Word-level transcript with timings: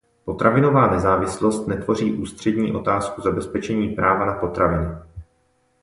Potravinová 0.25 0.87
nezávislost 0.91 1.67
netvoří 1.67 2.13
ústřední 2.13 2.71
otázku 2.73 3.21
zabezpečení 3.21 3.89
práva 3.89 4.25
na 4.25 4.33
potraviny. 4.33 4.87